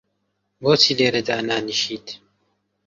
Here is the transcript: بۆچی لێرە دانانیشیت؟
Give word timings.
بۆچی 0.61 0.93
لێرە 0.97 1.21
دانانیشیت؟ 1.27 2.07